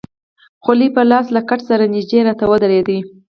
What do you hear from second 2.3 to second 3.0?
ودرېد.